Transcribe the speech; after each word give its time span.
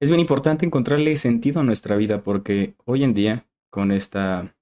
es 0.00 0.08
bien 0.08 0.20
importante 0.20 0.64
encontrarle 0.64 1.16
sentido 1.16 1.60
a 1.60 1.64
nuestra 1.64 1.96
vida 1.96 2.22
porque 2.22 2.74
hoy 2.86 3.04
en 3.04 3.14
día, 3.14 3.46
con 3.70 3.92
esta 3.92 4.56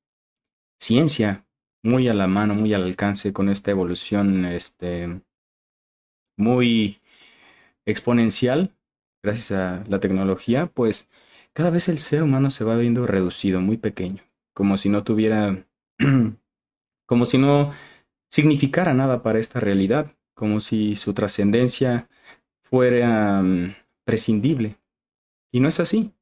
ciencia 0.81 1.47
muy 1.83 2.09
a 2.09 2.15
la 2.15 2.27
mano, 2.27 2.55
muy 2.55 2.75
al 2.75 2.83
alcance, 2.83 3.33
con 3.33 3.49
esta 3.49 3.71
evolución 3.71 4.45
este, 4.45 5.23
muy 6.37 7.01
exponencial, 7.87 8.75
gracias 9.23 9.53
a 9.53 9.85
la 9.89 10.01
tecnología, 10.01 10.67
pues 10.67 11.09
cada 11.53 11.71
vez 11.71 11.89
el 11.89 11.99
ser 11.99 12.25
humano 12.25 12.51
se 12.51 12.65
va 12.65 12.77
viendo 12.77 13.07
reducido, 13.07 13.61
muy 13.61 13.77
pequeño, 13.77 14.23
como 14.55 14.77
si 14.77 14.89
no 14.89 15.05
tuviera, 15.05 15.67
como 17.07 17.25
si 17.25 17.39
no 17.39 17.73
significara 18.31 18.93
nada 18.93 19.23
para 19.23 19.39
esta 19.39 19.61
realidad, 19.61 20.17
como 20.35 20.61
si 20.61 20.97
su 20.97 21.15
trascendencia 21.15 22.09
fuera 22.63 23.41
mm, 23.43 23.75
prescindible. 24.05 24.77
Y 25.51 25.61
no 25.61 25.69
es 25.69 25.81
así. 25.81 26.13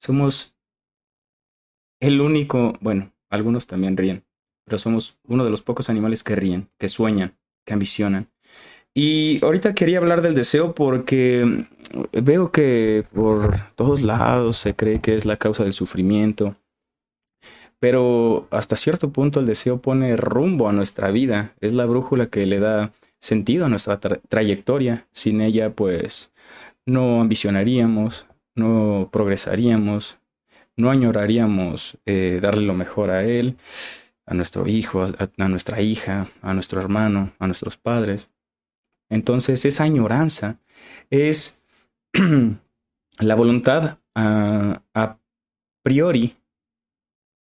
Somos 0.00 0.54
el 2.00 2.20
único, 2.20 2.74
bueno, 2.80 3.12
algunos 3.30 3.66
también 3.66 3.96
ríen, 3.96 4.24
pero 4.64 4.78
somos 4.78 5.18
uno 5.24 5.44
de 5.44 5.50
los 5.50 5.62
pocos 5.62 5.88
animales 5.88 6.22
que 6.22 6.36
ríen, 6.36 6.68
que 6.78 6.88
sueñan, 6.88 7.36
que 7.64 7.72
ambicionan. 7.72 8.28
Y 8.94 9.42
ahorita 9.44 9.74
quería 9.74 9.98
hablar 9.98 10.20
del 10.20 10.34
deseo 10.34 10.74
porque 10.74 11.44
mm, 11.44 12.22
veo 12.22 12.50
que 12.52 13.04
por 13.14 13.58
todos 13.74 14.02
lados 14.02 14.56
se 14.56 14.74
cree 14.74 15.00
que 15.00 15.14
es 15.14 15.24
la 15.24 15.36
causa 15.36 15.64
del 15.64 15.72
sufrimiento, 15.72 16.56
pero 17.78 18.46
hasta 18.50 18.76
cierto 18.76 19.10
punto 19.10 19.40
el 19.40 19.46
deseo 19.46 19.80
pone 19.80 20.16
rumbo 20.16 20.68
a 20.68 20.72
nuestra 20.72 21.10
vida, 21.10 21.54
es 21.60 21.72
la 21.72 21.86
brújula 21.86 22.26
que 22.26 22.46
le 22.46 22.60
da 22.60 22.92
sentido 23.18 23.64
a 23.66 23.68
nuestra 23.68 23.98
trayectoria. 23.98 25.06
Sin 25.12 25.40
ella, 25.40 25.70
pues, 25.70 26.30
no 26.86 27.20
ambicionaríamos, 27.20 28.26
no 28.54 29.08
progresaríamos, 29.12 30.18
no 30.76 30.90
añoraríamos 30.90 31.98
eh, 32.06 32.38
darle 32.42 32.66
lo 32.66 32.74
mejor 32.74 33.10
a 33.10 33.24
él, 33.24 33.56
a 34.26 34.34
nuestro 34.34 34.66
hijo, 34.68 35.02
a, 35.02 35.48
nuestra 35.48 35.80
hija, 35.80 36.28
a 36.42 36.54
nuestro 36.54 36.80
hermano, 36.80 37.32
a 37.38 37.46
nuestros 37.46 37.76
padres. 37.76 38.30
Entonces, 39.10 39.64
esa 39.64 39.84
añoranza 39.84 40.58
es 41.10 41.60
la 43.18 43.34
voluntad 43.34 43.98
a 44.14 45.18
priori 45.82 46.36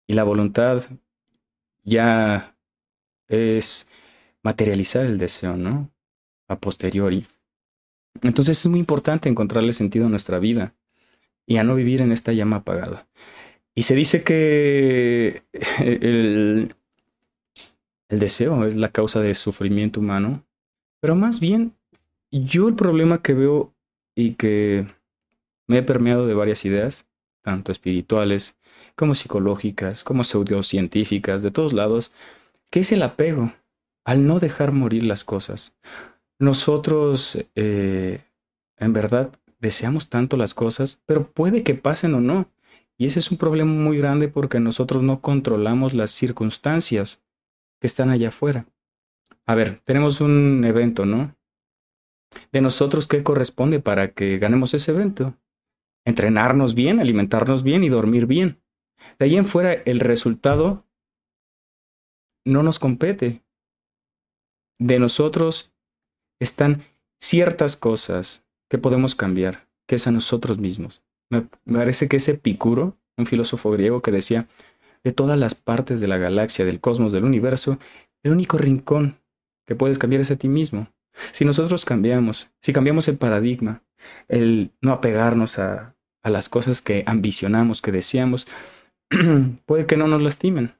y 0.07 0.13
la 0.13 0.23
voluntad 0.23 0.85
ya 1.83 2.55
es 3.27 3.87
materializar 4.43 5.05
el 5.05 5.17
deseo, 5.17 5.57
¿no? 5.57 5.89
A 6.47 6.57
posteriori. 6.57 7.25
Entonces 8.21 8.59
es 8.59 8.67
muy 8.67 8.79
importante 8.79 9.29
encontrarle 9.29 9.73
sentido 9.73 10.07
a 10.07 10.09
nuestra 10.09 10.39
vida 10.39 10.73
y 11.47 11.57
a 11.57 11.63
no 11.63 11.73
vivir 11.75 12.01
en 12.01 12.11
esta 12.11 12.33
llama 12.33 12.57
apagada. 12.57 13.07
Y 13.73 13.83
se 13.83 13.95
dice 13.95 14.23
que 14.23 15.43
el, 15.79 16.75
el 18.09 18.19
deseo 18.19 18.65
es 18.65 18.75
la 18.75 18.91
causa 18.91 19.21
de 19.21 19.33
sufrimiento 19.33 19.99
humano, 19.99 20.43
pero 20.99 21.15
más 21.15 21.39
bien 21.39 21.73
yo 22.31 22.67
el 22.67 22.75
problema 22.75 23.21
que 23.21 23.33
veo 23.33 23.73
y 24.15 24.33
que 24.33 24.87
me 25.67 25.79
he 25.79 25.83
permeado 25.83 26.27
de 26.27 26.33
varias 26.33 26.65
ideas, 26.65 27.07
tanto 27.41 27.71
espirituales 27.71 28.55
como 28.95 29.15
psicológicas, 29.15 30.03
como 30.03 30.23
pseudocientíficas, 30.23 31.43
de 31.43 31.51
todos 31.51 31.73
lados, 31.73 32.11
que 32.69 32.79
es 32.81 32.91
el 32.91 33.03
apego 33.03 33.53
al 34.05 34.25
no 34.25 34.39
dejar 34.39 34.71
morir 34.71 35.03
las 35.03 35.23
cosas. 35.23 35.75
Nosotros, 36.39 37.37
eh, 37.55 38.21
en 38.77 38.93
verdad, 38.93 39.37
deseamos 39.59 40.09
tanto 40.09 40.37
las 40.37 40.53
cosas, 40.53 41.01
pero 41.05 41.31
puede 41.31 41.63
que 41.63 41.75
pasen 41.75 42.15
o 42.15 42.21
no. 42.21 42.51
Y 42.97 43.05
ese 43.05 43.19
es 43.19 43.31
un 43.31 43.37
problema 43.37 43.71
muy 43.71 43.97
grande 43.97 44.27
porque 44.27 44.59
nosotros 44.59 45.03
no 45.03 45.21
controlamos 45.21 45.93
las 45.93 46.11
circunstancias 46.11 47.23
que 47.79 47.87
están 47.87 48.09
allá 48.09 48.29
afuera. 48.29 48.65
A 49.45 49.55
ver, 49.55 49.81
tenemos 49.85 50.19
un 50.19 50.63
evento, 50.65 51.05
¿no? 51.05 51.35
De 52.51 52.61
nosotros, 52.61 53.07
¿qué 53.07 53.23
corresponde 53.23 53.79
para 53.79 54.13
que 54.13 54.37
ganemos 54.39 54.73
ese 54.73 54.91
evento? 54.91 55.35
Entrenarnos 56.05 56.75
bien, 56.75 56.99
alimentarnos 56.99 57.63
bien 57.63 57.83
y 57.83 57.89
dormir 57.89 58.25
bien. 58.25 58.61
De 59.19 59.25
ahí 59.25 59.37
en 59.37 59.45
fuera, 59.45 59.73
el 59.73 59.99
resultado 59.99 60.85
no 62.45 62.63
nos 62.63 62.79
compete. 62.79 63.43
De 64.79 64.99
nosotros 64.99 65.73
están 66.39 66.83
ciertas 67.19 67.75
cosas 67.77 68.46
que 68.69 68.77
podemos 68.77 69.15
cambiar, 69.15 69.67
que 69.87 69.95
es 69.95 70.07
a 70.07 70.11
nosotros 70.11 70.59
mismos. 70.59 71.01
Me 71.29 71.47
parece 71.65 72.07
que 72.07 72.17
ese 72.17 72.33
Epicuro, 72.33 72.97
un 73.17 73.25
filósofo 73.25 73.71
griego 73.71 74.01
que 74.01 74.11
decía, 74.11 74.47
de 75.03 75.11
todas 75.11 75.37
las 75.37 75.55
partes 75.55 76.01
de 76.01 76.07
la 76.07 76.17
galaxia, 76.17 76.65
del 76.65 76.79
cosmos, 76.79 77.13
del 77.13 77.23
universo, 77.23 77.79
el 78.23 78.31
único 78.31 78.57
rincón 78.57 79.17
que 79.65 79.75
puedes 79.75 79.99
cambiar 79.99 80.21
es 80.21 80.31
a 80.31 80.37
ti 80.37 80.47
mismo. 80.47 80.87
Si 81.31 81.45
nosotros 81.45 81.85
cambiamos, 81.85 82.49
si 82.61 82.73
cambiamos 82.73 83.07
el 83.07 83.17
paradigma, 83.17 83.83
el 84.27 84.71
no 84.81 84.91
apegarnos 84.91 85.59
a, 85.59 85.95
a 86.23 86.29
las 86.29 86.49
cosas 86.49 86.81
que 86.81 87.03
ambicionamos, 87.05 87.81
que 87.81 87.91
deseamos, 87.91 88.47
puede 89.65 89.85
que 89.85 89.97
no 89.97 90.07
nos 90.07 90.21
lastimen. 90.21 90.73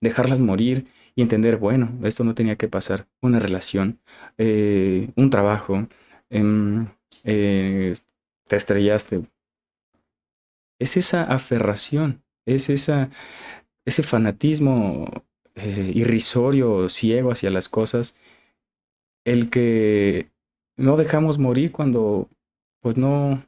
Dejarlas 0.00 0.40
morir 0.40 0.86
y 1.14 1.22
entender, 1.22 1.56
bueno, 1.56 1.90
esto 2.04 2.24
no 2.24 2.34
tenía 2.34 2.56
que 2.56 2.68
pasar. 2.68 3.06
Una 3.20 3.38
relación, 3.38 4.00
eh, 4.38 5.10
un 5.16 5.30
trabajo, 5.30 5.88
em, 6.36 6.88
eh, 7.24 7.96
te 8.46 8.56
estrellaste. 8.56 9.22
Es 10.78 10.96
esa 10.96 11.24
aferración, 11.24 12.22
es 12.46 12.68
esa, 12.70 13.10
ese 13.84 14.02
fanatismo 14.02 15.06
eh, 15.54 15.92
irrisorio, 15.94 16.88
ciego 16.88 17.32
hacia 17.32 17.50
las 17.50 17.68
cosas, 17.68 18.14
el 19.24 19.50
que 19.50 20.30
no 20.76 20.96
dejamos 20.96 21.38
morir 21.38 21.72
cuando 21.72 22.28
pues 22.80 22.96
no, 22.96 23.46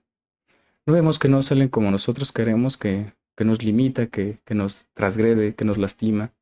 no 0.86 0.92
vemos 0.92 1.18
que 1.18 1.28
no 1.28 1.42
salen 1.42 1.68
como 1.68 1.90
nosotros 1.90 2.32
queremos, 2.32 2.76
que 2.76 3.12
que 3.38 3.44
nos 3.44 3.62
limita, 3.62 4.08
que, 4.08 4.40
que 4.44 4.54
nos 4.54 4.86
transgrede, 4.94 5.54
que 5.54 5.64
nos 5.64 5.78
lastima. 5.78 6.32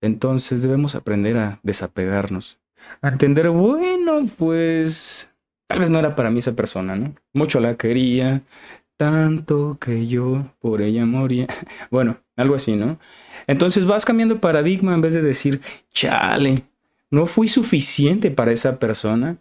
Entonces 0.00 0.62
debemos 0.62 0.94
aprender 0.94 1.36
a 1.36 1.58
desapegarnos, 1.64 2.60
a 3.02 3.08
entender, 3.08 3.50
bueno, 3.50 4.26
pues 4.38 5.29
tal 5.70 5.78
vez 5.78 5.88
no 5.88 6.00
era 6.00 6.16
para 6.16 6.30
mí 6.32 6.40
esa 6.40 6.56
persona, 6.56 6.96
¿no? 6.96 7.14
Mucho 7.32 7.60
la 7.60 7.76
quería, 7.76 8.42
tanto 8.96 9.78
que 9.80 10.08
yo 10.08 10.52
por 10.58 10.82
ella 10.82 11.06
moría. 11.06 11.46
Bueno, 11.92 12.18
algo 12.34 12.56
así, 12.56 12.74
¿no? 12.74 12.98
Entonces 13.46 13.86
vas 13.86 14.04
cambiando 14.04 14.40
paradigma 14.40 14.94
en 14.94 15.00
vez 15.00 15.14
de 15.14 15.22
decir, 15.22 15.60
chale, 15.92 16.64
no 17.12 17.26
fui 17.26 17.46
suficiente 17.46 18.32
para 18.32 18.50
esa 18.50 18.80
persona. 18.80 19.38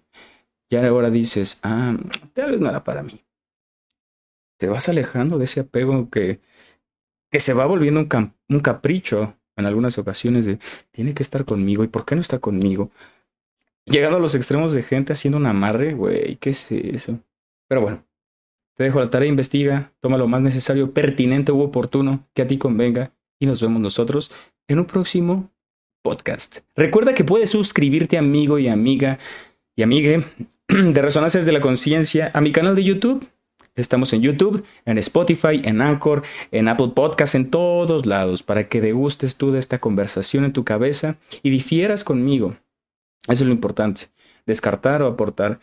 Y 0.69 0.75
ahora 0.75 1.09
dices, 1.09 1.59
ah, 1.63 1.97
tal 2.35 2.51
vez 2.51 2.61
no 2.61 2.69
era 2.69 2.83
para 2.83 3.01
mí. 3.01 3.25
Te 4.59 4.67
vas 4.67 4.87
alejando 4.87 5.39
de 5.39 5.45
ese 5.45 5.61
apego 5.61 6.11
que 6.11 6.41
que 7.31 7.39
se 7.39 7.53
va 7.55 7.65
volviendo 7.65 7.99
un, 8.01 8.33
un 8.49 8.59
capricho 8.59 9.35
en 9.55 9.65
algunas 9.65 9.97
ocasiones 9.97 10.45
de 10.45 10.59
tiene 10.91 11.15
que 11.15 11.23
estar 11.23 11.45
conmigo 11.45 11.83
y 11.83 11.87
por 11.87 12.05
qué 12.05 12.15
no 12.15 12.21
está 12.21 12.37
conmigo. 12.37 12.91
Llegando 13.89 14.17
a 14.17 14.19
los 14.19 14.35
extremos 14.35 14.73
de 14.73 14.83
gente 14.83 15.13
haciendo 15.13 15.37
un 15.37 15.45
amarre, 15.45 15.93
güey, 15.93 16.35
¿qué 16.37 16.51
es 16.51 16.71
eso? 16.71 17.19
Pero 17.67 17.81
bueno, 17.81 18.05
te 18.75 18.83
dejo 18.83 18.99
la 18.99 19.09
tarea, 19.09 19.27
investiga, 19.27 19.91
toma 19.99 20.17
lo 20.17 20.27
más 20.27 20.41
necesario, 20.41 20.93
pertinente 20.93 21.51
u 21.51 21.61
oportuno 21.61 22.27
que 22.33 22.43
a 22.43 22.47
ti 22.47 22.57
convenga 22.57 23.11
y 23.39 23.45
nos 23.45 23.61
vemos 23.61 23.81
nosotros 23.81 24.31
en 24.67 24.79
un 24.79 24.85
próximo 24.85 25.49
podcast. 26.03 26.59
Recuerda 26.75 27.13
que 27.13 27.23
puedes 27.23 27.49
suscribirte 27.49 28.17
amigo 28.17 28.59
y 28.59 28.67
amiga 28.67 29.17
y 29.75 29.83
amigue 29.83 30.23
de 30.67 31.01
Resonancias 31.01 31.45
de 31.45 31.51
la 31.51 31.61
Conciencia 31.61 32.31
a 32.33 32.41
mi 32.41 32.51
canal 32.51 32.75
de 32.75 32.83
YouTube 32.83 33.27
Estamos 33.79 34.11
en 34.13 34.21
YouTube, 34.21 34.65
en 34.85 34.97
Spotify, 34.97 35.61
en 35.63 35.81
Anchor, 35.81 36.23
en 36.51 36.67
Apple 36.67 36.91
Podcasts, 36.93 37.35
en 37.35 37.49
todos 37.49 38.05
lados, 38.05 38.43
para 38.43 38.67
que 38.67 38.81
degustes 38.81 39.37
tú 39.37 39.51
de 39.51 39.59
esta 39.59 39.79
conversación 39.79 40.43
en 40.43 40.53
tu 40.53 40.63
cabeza 40.63 41.15
y 41.43 41.49
difieras 41.49 42.03
conmigo. 42.03 42.55
Eso 43.29 43.43
es 43.43 43.47
lo 43.47 43.53
importante, 43.53 44.09
descartar 44.45 45.01
o 45.01 45.07
aportar. 45.07 45.59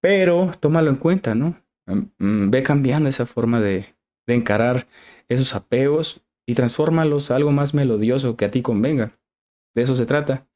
Pero 0.00 0.52
tómalo 0.60 0.90
en 0.90 0.96
cuenta, 0.96 1.34
¿no? 1.34 1.56
Mm, 1.86 2.02
mm, 2.18 2.50
ve 2.50 2.62
cambiando 2.62 3.08
esa 3.08 3.26
forma 3.26 3.60
de, 3.60 3.86
encarar 4.26 4.86
esos 5.28 5.54
apegos 5.54 6.22
y 6.46 6.54
transfórmalos 6.54 7.30
a 7.30 7.36
algo 7.36 7.52
más 7.52 7.74
melodioso 7.74 8.36
que 8.36 8.46
a 8.46 8.50
ti 8.50 8.62
convenga. 8.62 9.12
De 9.74 9.82
eso 9.82 9.94
se 9.94 10.06
trata, 10.06 10.46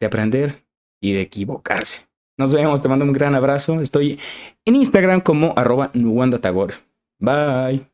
de 0.00 0.06
aprender 0.06 0.64
y 1.00 1.12
de 1.12 1.22
equivocarse. 1.22 2.06
Nos 2.38 2.54
vemos, 2.54 2.80
te 2.80 2.88
mando 2.88 3.04
un 3.04 3.12
gran 3.12 3.34
abrazo. 3.34 3.80
Estoy 3.80 4.18
en 4.64 4.76
Instagram 4.76 5.20
como 5.20 5.52
arroba 5.56 5.90
Bye. 7.18 7.91